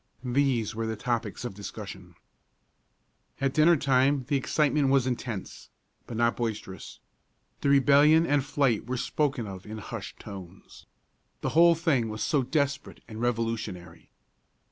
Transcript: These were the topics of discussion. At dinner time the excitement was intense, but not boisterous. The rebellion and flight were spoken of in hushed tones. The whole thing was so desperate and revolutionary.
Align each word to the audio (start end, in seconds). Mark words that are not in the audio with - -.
These 0.23 0.73
were 0.73 0.87
the 0.87 0.95
topics 0.95 1.45
of 1.45 1.53
discussion. 1.53 2.15
At 3.39 3.53
dinner 3.53 3.77
time 3.77 4.25
the 4.29 4.35
excitement 4.35 4.89
was 4.89 5.05
intense, 5.05 5.69
but 6.07 6.17
not 6.17 6.35
boisterous. 6.37 6.99
The 7.59 7.69
rebellion 7.69 8.25
and 8.25 8.43
flight 8.43 8.87
were 8.87 8.97
spoken 8.97 9.45
of 9.45 9.63
in 9.67 9.77
hushed 9.77 10.17
tones. 10.19 10.87
The 11.41 11.49
whole 11.49 11.75
thing 11.75 12.09
was 12.09 12.23
so 12.23 12.41
desperate 12.41 13.03
and 13.07 13.21
revolutionary. 13.21 14.09